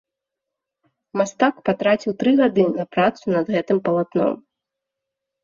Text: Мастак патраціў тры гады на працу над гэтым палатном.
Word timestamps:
Мастак 1.21 1.59
патраціў 1.69 2.11
тры 2.23 2.31
гады 2.41 2.65
на 2.79 2.87
працу 2.97 3.23
над 3.37 3.45
гэтым 3.59 3.77
палатном. 3.91 4.35